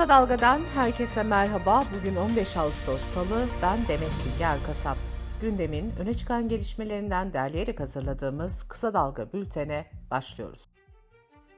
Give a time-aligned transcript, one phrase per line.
[0.00, 1.84] Kısa Dalga'dan herkese merhaba.
[1.98, 3.46] Bugün 15 Ağustos Salı.
[3.62, 4.96] Ben Demet Bilge Erkasap.
[5.40, 10.62] Gündemin öne çıkan gelişmelerinden derleyerek hazırladığımız Kısa Dalga bültene başlıyoruz.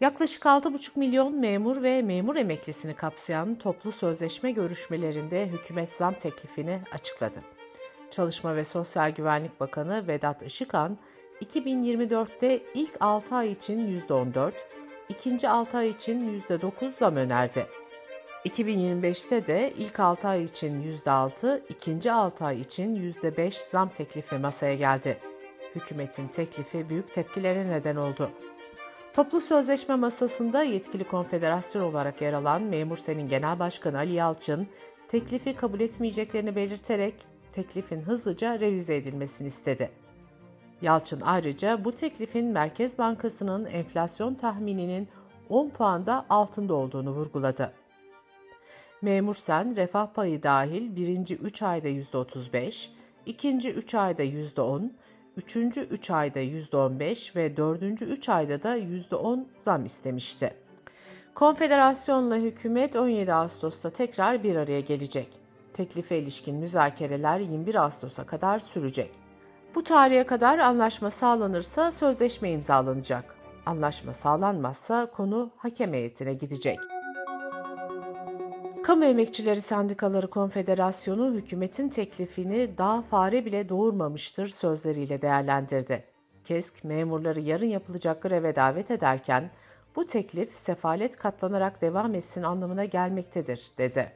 [0.00, 7.42] Yaklaşık 6,5 milyon memur ve memur emeklisini kapsayan toplu sözleşme görüşmelerinde hükümet zam teklifini açıkladı.
[8.10, 10.98] Çalışma ve Sosyal Güvenlik Bakanı Vedat Işıkhan,
[11.44, 14.52] 2024'te ilk 6 ay için %14,
[15.08, 17.66] ikinci 6 ay için %9 zam önerdi.
[18.44, 24.74] 2025'te de ilk 6 ay için %6, ikinci 6 ay için %5 zam teklifi masaya
[24.74, 25.18] geldi.
[25.74, 28.30] Hükümetin teklifi büyük tepkilere neden oldu.
[29.14, 34.68] Toplu sözleşme masasında yetkili konfederasyon olarak yer alan Memur Sen'in Genel Başkanı Ali Yalçın,
[35.08, 37.14] teklifi kabul etmeyeceklerini belirterek
[37.52, 39.90] teklifin hızlıca revize edilmesini istedi.
[40.82, 45.08] Yalçın ayrıca bu teklifin Merkez Bankası'nın enflasyon tahmininin
[45.48, 47.81] 10 puanda altında olduğunu vurguladı.
[49.02, 52.88] Memur sen refah payı dahil birinci 3 ayda %35,
[53.26, 54.90] ikinci 3 ayda %10,
[55.36, 60.54] üçüncü 3 ayda %15 ve dördüncü 3 ayda da %10 zam istemişti.
[61.34, 65.28] Konfederasyonla hükümet 17 Ağustos'ta tekrar bir araya gelecek.
[65.74, 69.10] Teklife ilişkin müzakereler 21 Ağustos'a kadar sürecek.
[69.74, 73.34] Bu tarihe kadar anlaşma sağlanırsa sözleşme imzalanacak.
[73.66, 76.78] Anlaşma sağlanmazsa konu hakem heyetine gidecek.
[78.82, 86.04] Kamu Emekçileri Sendikaları Konfederasyonu hükümetin teklifini daha fare bile doğurmamıştır sözleriyle değerlendirdi.
[86.44, 89.50] KESK memurları yarın yapılacak greve davet ederken
[89.96, 94.12] bu teklif sefalet katlanarak devam etsin anlamına gelmektedir dedi.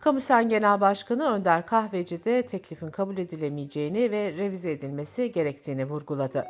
[0.00, 6.44] Kamusen Genel Başkanı Önder Kahveci de teklifin kabul edilemeyeceğini ve revize edilmesi gerektiğini vurguladı.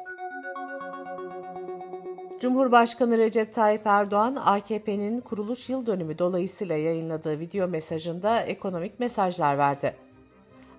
[2.45, 9.97] Cumhurbaşkanı Recep Tayyip Erdoğan, AKP'nin kuruluş yıl dönümü dolayısıyla yayınladığı video mesajında ekonomik mesajlar verdi.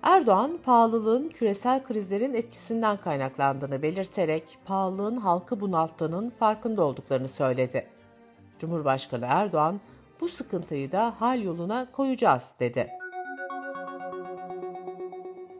[0.02, 7.86] Erdoğan, pahalılığın küresel krizlerin etkisinden kaynaklandığını belirterek pahalılığın halkı bunalttığının farkında olduklarını söyledi.
[8.58, 9.80] Cumhurbaşkanı Erdoğan,
[10.20, 12.88] bu sıkıntıyı da hal yoluna koyacağız dedi.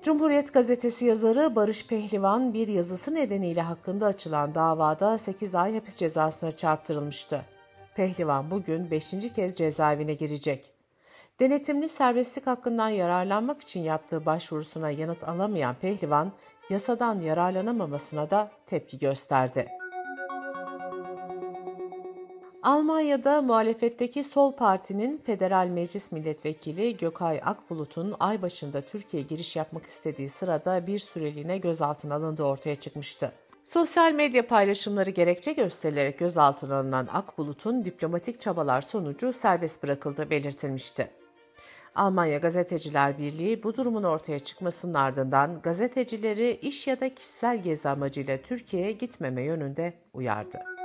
[0.06, 6.52] Cumhuriyet Gazetesi yazarı Barış Pehlivan bir yazısı nedeniyle hakkında açılan davada 8 ay hapis cezasına
[6.52, 7.42] çarptırılmıştı.
[7.94, 9.32] Pehlivan bugün 5.
[9.34, 10.72] kez cezaevine girecek.
[11.40, 16.32] Denetimli serbestlik hakkından yararlanmak için yaptığı başvurusuna yanıt alamayan Pehlivan,
[16.70, 19.68] yasadan yararlanamamasına da tepki gösterdi.
[22.66, 30.28] Almanya'da muhalefetteki Sol Parti'nin Federal Meclis Milletvekili Gökay Akbulut'un ay başında Türkiye giriş yapmak istediği
[30.28, 33.32] sırada bir süreliğine gözaltına alındığı ortaya çıkmıştı.
[33.64, 41.10] Sosyal medya paylaşımları gerekçe gösterilerek gözaltına alınan Akbulut'un diplomatik çabalar sonucu serbest bırakıldığı belirtilmişti.
[41.94, 48.38] Almanya Gazeteciler Birliği bu durumun ortaya çıkmasının ardından gazetecileri iş ya da kişisel gezi amacıyla
[48.42, 50.75] Türkiye'ye gitmeme yönünde uyardı.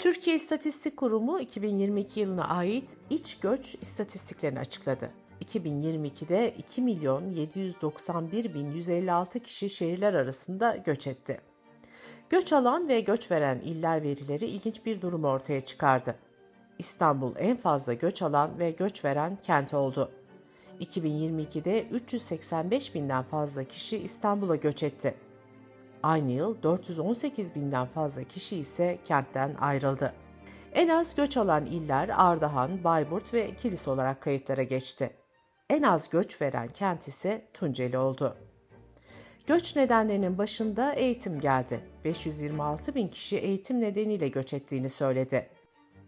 [0.00, 5.10] Türkiye İstatistik Kurumu 2022 yılına ait iç göç istatistiklerini açıkladı.
[5.44, 11.40] 2022'de 2 milyon 791 bin 156 kişi şehirler arasında göç etti.
[12.30, 16.14] Göç alan ve göç veren iller verileri ilginç bir durum ortaya çıkardı.
[16.78, 20.10] İstanbul en fazla göç alan ve göç veren kent oldu.
[20.80, 25.14] 2022'de 385 binden fazla kişi İstanbul'a göç etti.
[26.02, 30.14] Aynı yıl 418 binden fazla kişi ise kentten ayrıldı.
[30.72, 35.10] En az göç alan iller Ardahan, Bayburt ve Kilis olarak kayıtlara geçti.
[35.70, 38.36] En az göç veren kent ise Tunceli oldu.
[39.46, 41.80] Göç nedenlerinin başında eğitim geldi.
[42.04, 45.48] 526 bin kişi eğitim nedeniyle göç ettiğini söyledi.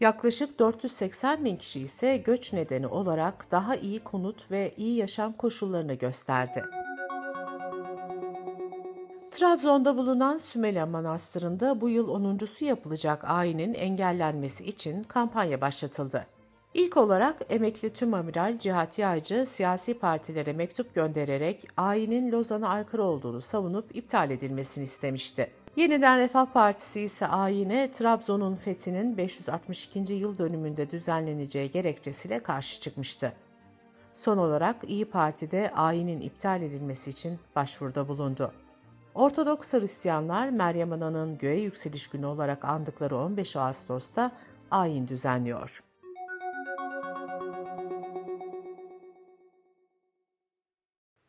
[0.01, 5.95] Yaklaşık 480 bin kişi ise göç nedeni olarak daha iyi konut ve iyi yaşam koşullarını
[5.95, 6.65] gösterdi.
[9.43, 16.27] Trabzon'da bulunan Sümela Manastırı'nda bu yıl 10.sü yapılacak ayinin engellenmesi için kampanya başlatıldı.
[16.75, 23.41] İlk olarak emekli tüm amiral Cihat Yaycı siyasi partilere mektup göndererek ayinin Lozan'a aykırı olduğunu
[23.41, 25.51] savunup iptal edilmesini istemişti.
[25.77, 30.15] Yeniden Refah Partisi ise ayine Trabzon'un fethinin 562.
[30.15, 33.33] yıl dönümünde düzenleneceği gerekçesiyle karşı çıkmıştı.
[34.13, 38.53] Son olarak İyi Parti de ayinin iptal edilmesi için başvuruda bulundu.
[39.15, 44.33] Ortodoks Hristiyanlar Meryem Ana'nın göğe yükseliş günü olarak andıkları 15 Ağustos'ta
[44.71, 45.83] ayin düzenliyor.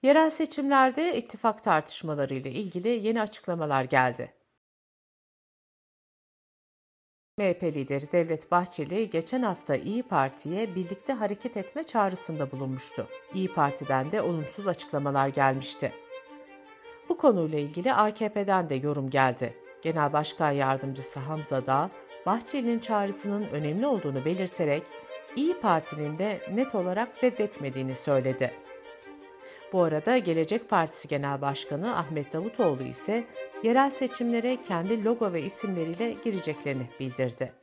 [0.04, 4.34] Yerel seçimlerde ittifak tartışmaları ile ilgili yeni açıklamalar geldi.
[7.38, 13.08] MHP lideri Devlet Bahçeli geçen hafta İyi Parti'ye birlikte hareket etme çağrısında bulunmuştu.
[13.34, 15.94] İyi Parti'den de olumsuz açıklamalar gelmişti.
[17.10, 19.54] Bu konuyla ilgili AKP'den de yorum geldi.
[19.82, 21.90] Genel Başkan Yardımcısı Hamza Dağ,
[22.26, 24.84] Bahçeli'nin çağrısının önemli olduğunu belirterek
[25.36, 28.52] İyi Parti'nin de net olarak reddetmediğini söyledi.
[29.74, 33.24] Bu arada Gelecek Partisi Genel Başkanı Ahmet Davutoğlu ise
[33.64, 37.54] yerel seçimlere kendi logo ve isimleriyle gireceklerini bildirdi.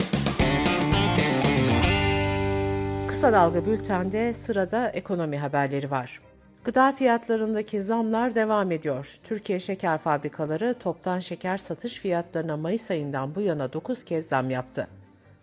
[3.09, 6.21] Kısa Dalga Bülten'de sırada ekonomi haberleri var.
[6.65, 9.19] Gıda fiyatlarındaki zamlar devam ediyor.
[9.25, 14.89] Türkiye Şeker Fabrikaları toptan şeker satış fiyatlarına Mayıs ayından bu yana 9 kez zam yaptı.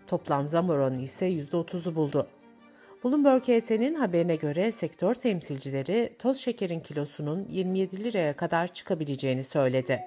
[0.07, 2.27] Toplam zam oranı ise %30'u buldu.
[3.03, 10.01] Bloomberg HT'nin haberine göre sektör temsilcileri toz şekerin kilosunun 27 liraya kadar çıkabileceğini söyledi.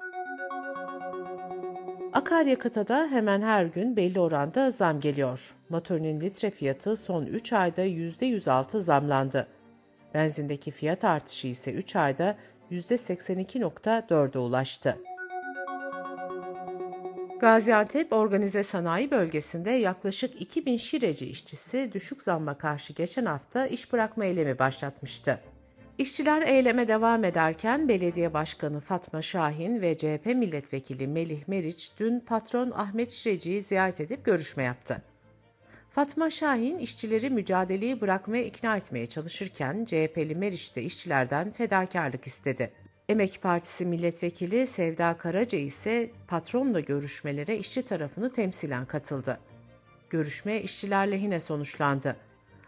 [2.13, 5.55] Akaryakıta da hemen her gün belli oranda zam geliyor.
[5.69, 9.47] Motorinin litre fiyatı son 3 ayda %106 zamlandı.
[10.15, 12.37] Benzindeki fiyat artışı ise 3 ayda
[12.71, 14.99] %82.4'e ulaştı.
[17.41, 24.25] Gaziantep Organize Sanayi Bölgesi'nde yaklaşık 2000 şireci işçisi düşük zamma karşı geçen hafta iş bırakma
[24.25, 25.41] eylemi başlatmıştı.
[25.99, 32.71] İşçiler eyleme devam ederken Belediye Başkanı Fatma Şahin ve CHP Milletvekili Melih Meriç dün patron
[32.71, 35.03] Ahmet Şireci'yi ziyaret edip görüşme yaptı.
[35.91, 42.73] Fatma Şahin işçileri mücadeleyi bırakmaya ikna etmeye çalışırken CHP'li Meriç de işçilerden fedakarlık istedi.
[43.09, 49.41] Emek Partisi milletvekili Sevda Karaca ise patronla görüşmelere işçi tarafını temsilen katıldı.
[50.11, 52.17] Görüşme işçiler lehine sonuçlandı.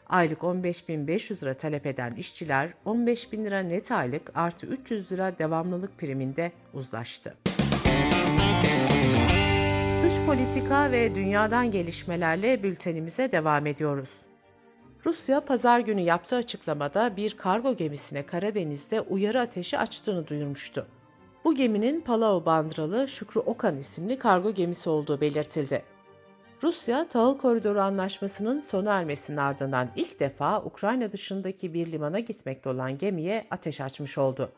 [0.09, 6.53] Aylık 15.500 lira talep eden işçiler 15.000 lira net aylık artı 300 lira devamlılık priminde
[6.75, 7.37] uzlaştı.
[10.05, 14.21] Dış politika ve dünyadan gelişmelerle bültenimize devam ediyoruz.
[15.07, 20.87] Rusya pazar günü yaptığı açıklamada bir kargo gemisine Karadeniz'de uyarı ateşi açtığını duyurmuştu.
[21.45, 25.83] Bu geminin Palau bandıralı Şükrü Okan isimli kargo gemisi olduğu belirtildi.
[26.63, 32.99] Rusya, Tahıl Koridoru Anlaşması'nın sona ermesinin ardından ilk defa Ukrayna dışındaki bir limana gitmekte olan
[32.99, 34.53] gemiye ateş açmış oldu.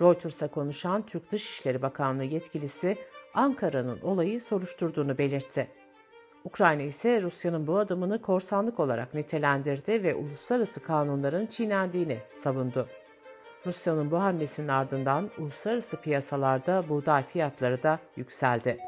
[0.00, 2.98] Reuters'a konuşan Türk Dışişleri Bakanlığı yetkilisi
[3.34, 5.68] Ankara'nın olayı soruşturduğunu belirtti.
[6.44, 12.88] Ukrayna ise Rusya'nın bu adımını korsanlık olarak nitelendirdi ve uluslararası kanunların çiğnendiğini savundu.
[13.66, 18.78] Rusya'nın bu hamlesinin ardından uluslararası piyasalarda buğday fiyatları da yükseldi.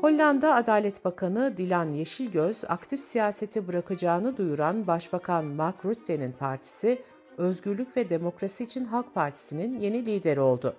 [0.00, 7.02] Hollanda Adalet Bakanı Dilan Yeşilgöz aktif siyaseti bırakacağını duyuran Başbakan Mark Rutte'nin partisi
[7.38, 10.76] Özgürlük ve Demokrasi için Halk Partisi'nin yeni lideri oldu.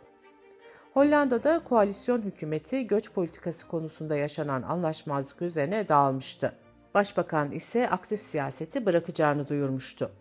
[0.97, 6.53] Hollanda'da koalisyon hükümeti göç politikası konusunda yaşanan anlaşmazlık üzerine dağılmıştı.
[6.93, 10.11] Başbakan ise aktif siyaseti bırakacağını duyurmuştu.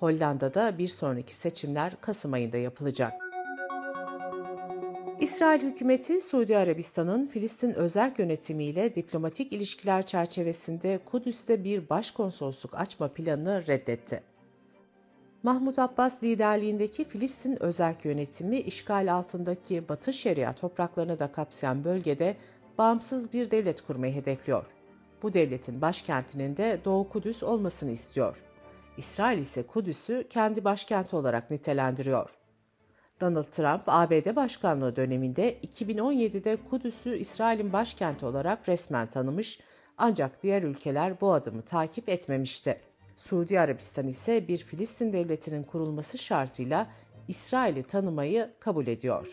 [0.00, 3.12] Hollanda'da bir sonraki seçimler Kasım ayında yapılacak.
[5.20, 13.66] İsrail hükümeti Suudi Arabistan'ın Filistin özerk yönetimiyle diplomatik ilişkiler çerçevesinde Kudüs'te bir başkonsolosluk açma planını
[13.66, 14.33] reddetti.
[15.44, 22.36] Mahmut Abbas liderliğindeki Filistin özerk yönetimi işgal altındaki Batı Şeria topraklarını da kapsayan bölgede
[22.78, 24.66] bağımsız bir devlet kurmayı hedefliyor.
[25.22, 28.36] Bu devletin başkentinin de Doğu Kudüs olmasını istiyor.
[28.96, 32.30] İsrail ise Kudüs'ü kendi başkenti olarak nitelendiriyor.
[33.20, 39.60] Donald Trump, ABD başkanlığı döneminde 2017'de Kudüs'ü İsrail'in başkenti olarak resmen tanımış
[39.98, 42.80] ancak diğer ülkeler bu adımı takip etmemişti.
[43.16, 46.86] Suudi Arabistan ise bir Filistin devletinin kurulması şartıyla
[47.28, 49.32] İsrail'i tanımayı kabul ediyor.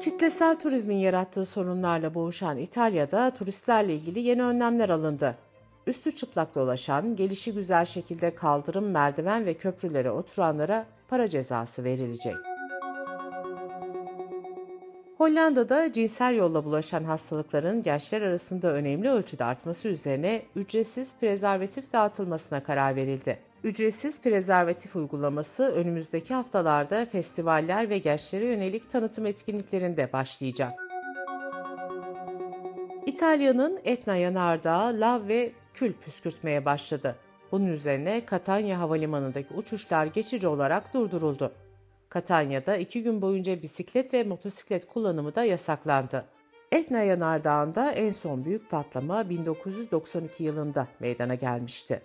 [0.00, 5.36] Kitlesel turizmin yarattığı sorunlarla boğuşan İtalya'da turistlerle ilgili yeni önlemler alındı.
[5.86, 12.49] Üstü çıplak dolaşan, gelişi güzel şekilde kaldırım, merdiven ve köprülere oturanlara para cezası verilecek.
[15.20, 22.96] Hollanda'da cinsel yolla bulaşan hastalıkların gençler arasında önemli ölçüde artması üzerine ücretsiz prezervatif dağıtılmasına karar
[22.96, 23.38] verildi.
[23.64, 30.72] Ücretsiz prezervatif uygulaması önümüzdeki haftalarda festivaller ve gençlere yönelik tanıtım etkinliklerinde başlayacak.
[33.06, 37.16] İtalya'nın Etna yanardağı lav ve kül püskürtmeye başladı.
[37.52, 41.52] Bunun üzerine Katanya Havalimanı'ndaki uçuşlar geçici olarak durduruldu.
[42.10, 46.24] Katanya'da iki gün boyunca bisiklet ve motosiklet kullanımı da yasaklandı.
[46.72, 52.02] Etna Yanardağı'nda en son büyük patlama 1992 yılında meydana gelmişti.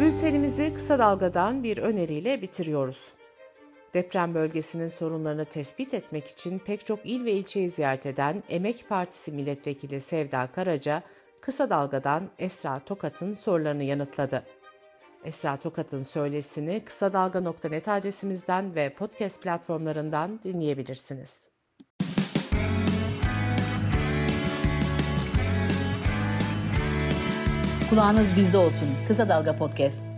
[0.00, 3.12] Bültenimizi kısa dalgadan bir öneriyle bitiriyoruz.
[3.94, 9.32] Deprem bölgesinin sorunlarını tespit etmek için pek çok il ve ilçeyi ziyaret eden Emek Partisi
[9.32, 11.02] Milletvekili Sevda Karaca,
[11.40, 14.42] Kısa Dalga'dan Esra Tokat'ın sorularını yanıtladı.
[15.26, 21.50] Esra Tokat'ın söylesini kısa dalga.net adresimizden ve podcast platformlarından dinleyebilirsiniz.
[27.90, 28.88] Kulağınız bizde olsun.
[29.08, 30.15] Kısa Dalga Podcast.